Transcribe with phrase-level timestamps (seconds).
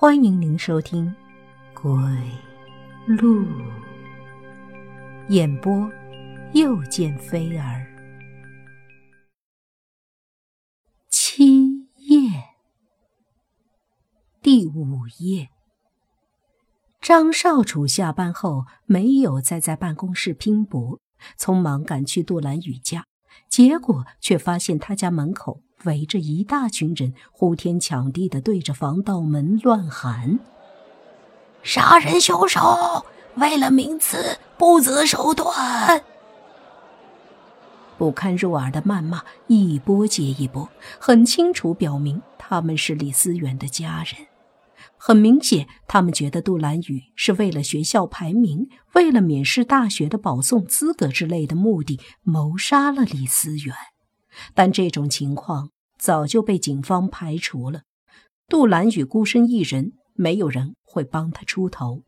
[0.00, 1.14] 欢迎您收听
[1.78, 1.92] 《鬼
[3.06, 3.44] 路》
[5.28, 5.92] 演播，
[6.54, 7.86] 又见菲儿。
[11.10, 12.30] 七夜
[14.40, 15.50] 第五夜，
[17.02, 20.98] 张少楚下班后没有再在办公室拼搏，
[21.38, 23.04] 匆忙赶去杜兰雨家，
[23.50, 25.60] 结果却发现他家门口。
[25.84, 30.38] 围着一大群人，呼天抢地的对着防盗门乱喊
[31.62, 33.04] ：“杀人凶手
[33.36, 36.02] 为了名次不择手段！”
[37.98, 44.26] 不堪入耳的谩骂一波接一波，很清楚表明他们是李思远的家人。
[44.96, 53.74] 很明显，他们觉得杜兰雨是为了学校排名、为了免试大学的保送资格之类的目的谋杀了李思远。
[54.54, 57.82] 但这种情况早就被警方排除了。
[58.48, 62.02] 杜兰雨孤身一人，没有人会帮他出头。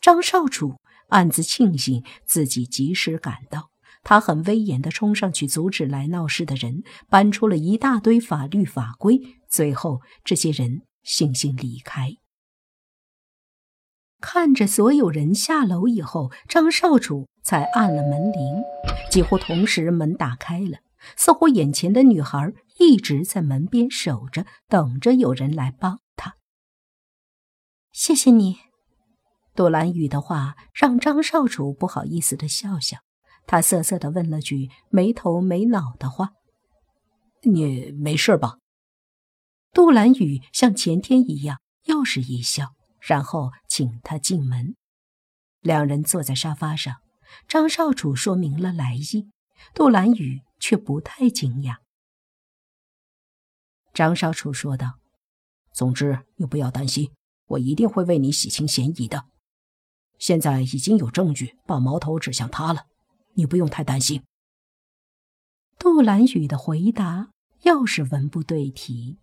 [0.00, 0.76] 张少楚
[1.08, 3.70] 暗自庆幸自己及时赶到，
[4.02, 9.20] 他很威严地冲上去阻止来闹事的人，搬出了一大堆法律法规。
[9.48, 12.16] 最后，这些人悻悻离开。
[14.20, 18.62] 看着所有人下楼以后，张少楚才按了门铃，
[19.10, 20.78] 几乎同时门打开了。
[21.16, 26.36] 似乎眼前的女孩一直在门边守着，等着有人来帮她。
[27.92, 28.58] 谢谢你，
[29.54, 32.98] 杜兰雨的话让张少楚不好意思的笑笑。
[33.46, 36.30] 他涩涩的问了句没头没脑的话
[37.42, 38.58] ：“你没事吧？”
[39.74, 44.76] 杜兰雨像前天一样又是一笑，然后请他进门。
[45.60, 46.96] 两人坐在沙发上，
[47.48, 49.30] 张少楚说明了来意，
[49.74, 50.42] 杜兰雨。
[50.62, 51.78] 却不太惊讶。
[53.94, 55.00] 张少楚说道
[55.72, 57.12] ：“总之，你不要担心，
[57.46, 59.24] 我一定会为你洗清嫌疑的。
[60.18, 62.86] 现在已经有证据把矛头指向他了，
[63.32, 64.22] 你不用太担心。”
[65.80, 67.30] 杜兰雨的回答
[67.62, 69.18] 又是文不对题。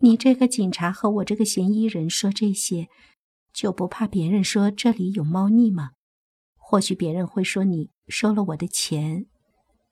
[0.00, 2.90] 你这个警察和我这个嫌疑人说这些，
[3.54, 5.92] 就不怕别人说这里有猫腻吗？
[6.56, 9.26] 或许别人会说你收了我的钱。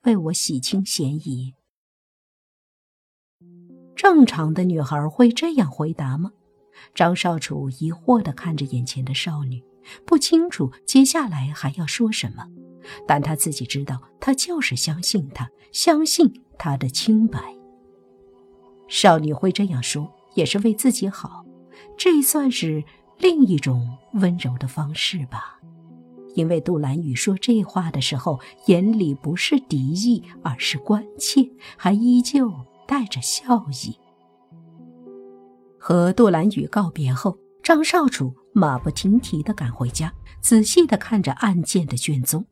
[0.05, 1.55] 为我洗清嫌疑。
[3.97, 6.31] 正常的女孩会这样回答吗？
[6.95, 9.65] 张少楚疑惑的看着眼前的少女，
[10.05, 12.47] 不清楚接下来还要说什么，
[13.07, 17.57] 但他自己知道，他就是相信她，相信她的清白。
[18.89, 21.47] 少女会这样说，也是为自己好，
[21.97, 22.85] 这算是
[23.17, 25.61] 另一种温柔的方式吧。
[26.35, 32.53] 因为杜兰雨说这话的时候，眼里不是敌意，而是关切，还依旧
[32.87, 33.97] 带着笑意。
[35.79, 42.45] 和杜兰雨告别后，张少楚马不停蹄地赶回家，仔细地看着案件的卷宗。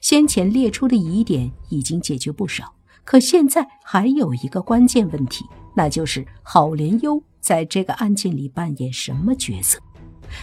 [0.00, 2.74] 先前列出的疑点已经解决不少，
[3.04, 9.78] 可现在还有一个关键问题，那就是郝连优在这个案件里扮演什么角色？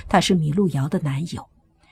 [0.07, 1.45] 他是米路遥的男友。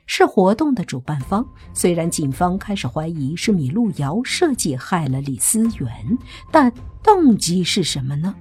[0.05, 1.45] 是活动的主办方。
[1.73, 6.17] 虽然警方开始怀疑是米路遥设计害了李思源，
[6.51, 6.71] 但
[7.03, 8.35] 动机是什么呢？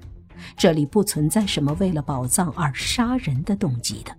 [0.56, 4.12] 这里不存在什么为了宝藏而杀人的动机的。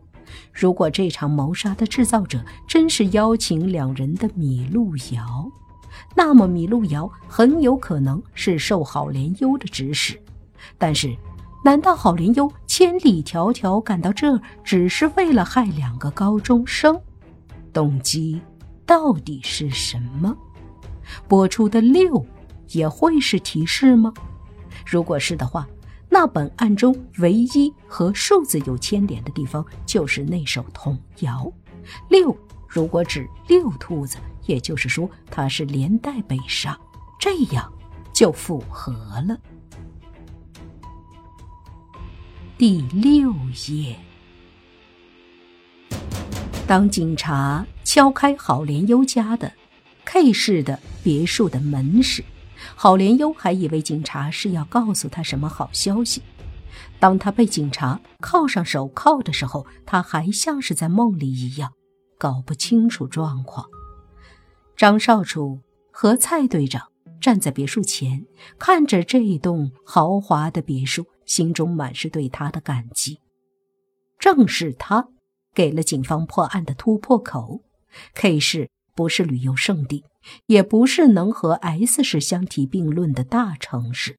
[0.54, 5.52] 如果这场谋杀的制造者真是邀请两人的米路遥，
[6.16, 10.18] 那么米路遥很有可能是受郝连优的指使。
[10.78, 11.16] 但是，
[11.66, 17.00] 难道郝连优千里迢迢赶到这，只是为了害两个高中生？
[17.74, 18.42] 动机
[18.86, 20.36] 到底是什么？
[21.28, 22.26] 播出的六
[22.70, 24.14] 也会是提示吗？
[24.86, 25.68] 如果是的话，
[26.10, 31.52] 那本案中唯一和数字有牵连的地方就是那首童谣。
[32.10, 32.36] 六
[32.68, 36.78] 如果指六兔子，也就是说它是连带被杀，
[37.20, 37.72] 这样
[38.14, 38.94] 就符合
[39.28, 39.38] 了。
[42.58, 43.34] 第六
[43.68, 43.98] 页。
[46.72, 49.52] 当警察敲开郝连优家的
[50.06, 52.24] K 市的别墅的门时，
[52.78, 56.22] 郝连优还以为警察是要告诉他什么好消息。
[56.98, 61.74] 当他被警察铐上手铐的时候，他还像是在梦里一样，
[62.18, 63.66] 搞不清楚状况。
[64.78, 65.60] 张少楚
[65.92, 66.88] 和蔡队长
[67.20, 68.26] 站在别墅前，
[68.58, 73.20] 看着这一栋豪华的别墅，心中满是对他的感激。
[74.18, 75.10] 正是他。
[75.54, 77.62] 给了警方破案的突破口。
[78.14, 80.06] K 市不是旅游胜地，
[80.46, 84.18] 也不是能和 S 市相提并论的大城市。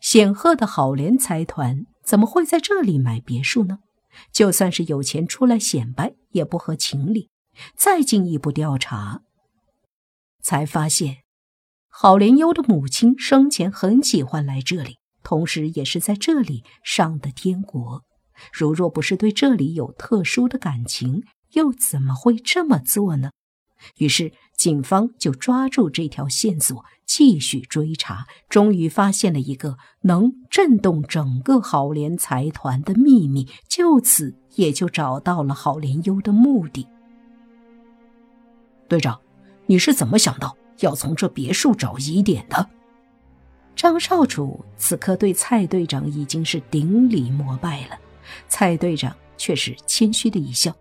[0.00, 3.78] 显赫的好联财团怎么会在这里买别墅呢？
[4.30, 7.30] 就算是有钱出来显摆，也不合情理。
[7.76, 9.22] 再进一步调查，
[10.42, 11.18] 才发现
[11.88, 18.02] 郝连优的母亲生前很喜欢来这里，同时也是在这里上的天国。
[18.52, 23.30] 如若不是对这里有特殊的感情，又怎么会这么做呢？
[23.98, 36.86] 于是，警方就抓住这条线索，继续追查，终于发现了一个能震动整个郝联财团的秘密，就此也就找到了郝连优的目的。
[38.88, 39.20] 队长，
[39.66, 42.70] 你是怎么想到要从这别墅找疑点的？
[43.76, 47.98] 张少主此刻对蔡队长已经是顶礼膜拜了，
[48.48, 50.72] 蔡队长却是谦虚的一笑：“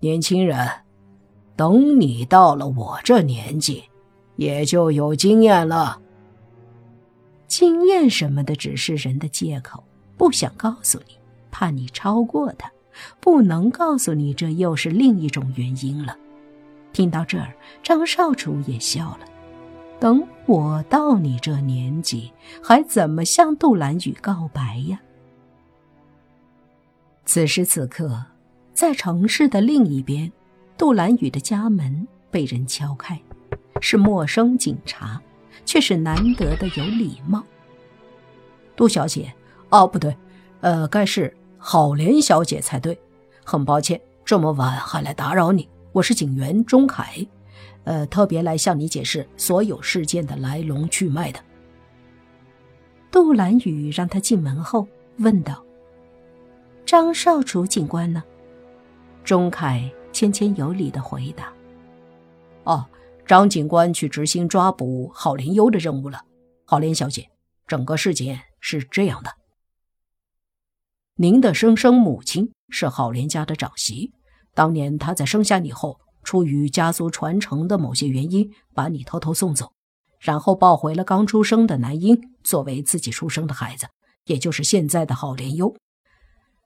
[0.00, 0.68] 年轻人。”
[1.54, 3.84] 等你到了我这年纪，
[4.36, 6.00] 也就有经验了。
[7.46, 9.84] 经验什么的只是人的借口，
[10.16, 11.18] 不想告诉你，
[11.50, 12.68] 怕你超过他；
[13.20, 16.16] 不能告诉你，这又是另一种原因了。
[16.94, 19.26] 听到这儿，张少主也笑了。
[20.00, 24.98] 等我到你这年纪，还怎么向杜兰雨告白呀？
[27.24, 28.24] 此时此刻，
[28.74, 30.30] 在城市的另一边。
[30.78, 33.20] 杜兰雨的家门被人敲开，
[33.80, 35.22] 是陌生警察，
[35.64, 37.44] 却是难得的有礼貌。
[38.74, 39.32] 杜小姐，
[39.68, 40.16] 哦，不对，
[40.60, 42.98] 呃，该是郝莲小姐才对。
[43.44, 45.68] 很抱歉，这么晚还来打扰你。
[45.92, 47.24] 我是警员钟凯，
[47.84, 51.38] 呃，特别来向你解释所有事件的来龙去脉的。
[53.12, 54.88] 杜兰雨让他进门后
[55.18, 55.64] 问道
[56.84, 58.22] ：“张少楚警官呢？”
[59.24, 59.92] 钟凯。
[60.12, 61.50] 谦谦有礼的回答
[62.64, 62.86] ：“哦，
[63.26, 66.20] 张警官去执行抓捕郝连优的任务了。
[66.66, 67.30] 郝莲小姐，
[67.66, 69.30] 整个事件是这样的：
[71.16, 74.12] 您的生生母亲是郝莲家的长媳，
[74.52, 79.72] 当年她在生下你后，出于家族传承的某些原因，把你偷偷送走，
[80.20, 83.86] 然后抱回了刚出生的男婴作为自己出生的孩子，
[84.26, 85.74] 也就是现在的郝连优。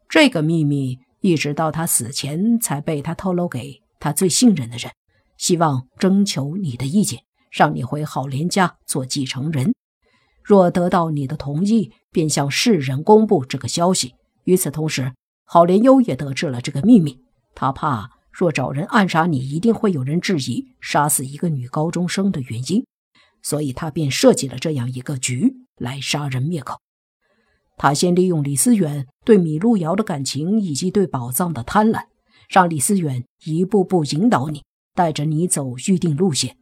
[0.08, 4.92] 这个秘密。”一直到他死前才被他透露给他最信任的人，
[5.38, 9.74] 希望征求你的意见，让你回郝连家做继承人。
[10.44, 14.14] 若得到你的同意，便向世人公布这个消息。
[14.44, 15.14] 与此同时，
[15.46, 17.18] 郝连优也得知了这个秘密。
[17.56, 22.86] 他怕若找人暗杀你，一定会有人质疑杀死一个女高中生的原因，
[23.42, 26.78] 所以他便设计了这样一个局来杀人灭口。
[27.76, 32.06] 他先利用李思远对米路遥的感情以及对宝藏的贪婪，
[32.48, 34.62] 让李思远一步步引导你，
[34.94, 36.56] 带着你走预定路线，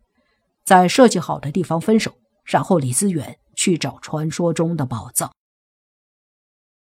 [0.65, 5.31] 在设计好的地方分手，然后李思远去找传说中的宝藏。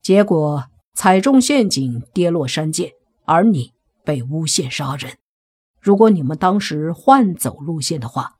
[0.02, 2.92] 结果踩中陷阱，跌落山涧，
[3.24, 3.72] 而你
[4.04, 5.18] 被诬陷杀人。
[5.80, 8.36] 如果你们当时换走路线的话，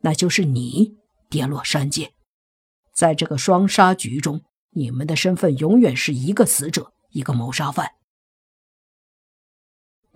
[0.00, 0.94] 那就是你
[1.30, 2.12] 跌落山涧。
[2.92, 4.42] 在这个双杀局中。
[4.76, 7.94] 你们的身份永远是一个死者，一个谋杀犯。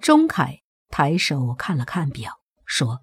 [0.02, 0.60] 钟凯
[0.90, 3.00] 抬手看了看表，说：“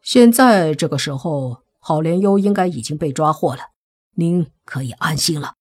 [0.00, 3.72] 现在这个时候，郝连优应该已经被抓获了，
[4.12, 5.56] 您可以安心了。”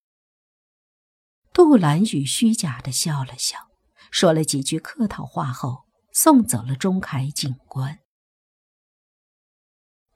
[1.51, 3.67] 杜兰雨虚假的笑了笑，
[4.09, 7.99] 说了几句客套话后，送走了钟凯警官。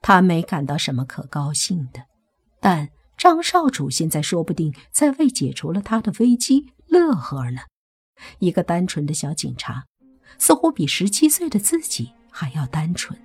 [0.00, 2.06] 他没感到什么可高兴的，
[2.58, 2.90] 但。
[3.16, 7.62] 张少主现在说不定在为解除了他的危机乐呵呢。
[8.38, 9.84] 一个单纯的小警察，
[10.38, 13.18] 似乎比十七岁的自己还要单纯。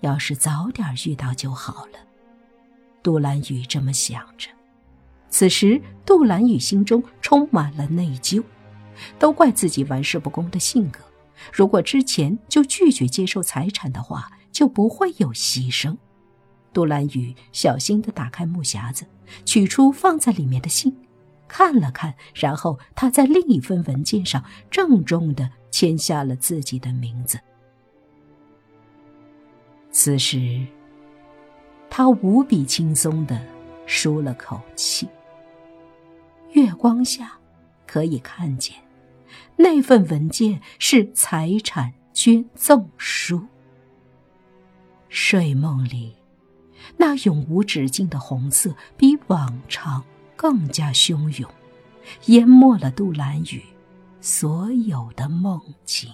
[0.00, 1.98] 要是早点遇到就好了。
[3.02, 4.50] 杜兰雨这么想着。
[5.28, 8.42] 此时，杜兰雨心中充满了内疚，
[9.18, 11.00] 都怪自己玩世不恭的性格。
[11.52, 15.96] 如果之前就拒绝接受财产的话，就不会有牺牲。
[16.72, 19.04] 杜兰雨小心地打开木匣子，
[19.44, 20.96] 取出放在里面的信，
[21.48, 27.38] 看了看，然后他在另一份文件上郑重地签下了自己的名字。
[29.90, 30.64] 此时，
[31.88, 33.40] 他无比轻松地
[33.86, 35.08] 舒了口气。
[36.52, 37.32] 月光下，
[37.86, 38.76] 可以看见
[39.56, 43.44] 那份文件是财产捐赠书。
[45.08, 46.19] 睡梦里。
[46.96, 50.04] 那永无止境的红色比往常
[50.36, 51.50] 更加汹涌，
[52.26, 53.62] 淹没了杜兰雨
[54.20, 56.10] 所有的梦境。